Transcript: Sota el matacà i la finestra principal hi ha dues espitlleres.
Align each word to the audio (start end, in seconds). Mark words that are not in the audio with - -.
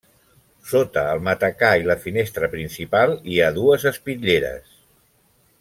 Sota 0.69 1.03
el 1.17 1.21
matacà 1.27 1.69
i 1.83 1.85
la 1.89 1.97
finestra 2.07 2.51
principal 2.55 3.15
hi 3.35 3.39
ha 3.49 3.53
dues 3.61 3.89
espitlleres. 3.95 4.77